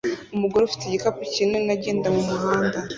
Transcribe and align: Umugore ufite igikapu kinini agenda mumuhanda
Umugore 0.35 0.63
ufite 0.65 0.83
igikapu 0.85 1.21
kinini 1.33 1.71
agenda 1.77 2.07
mumuhanda 2.15 2.77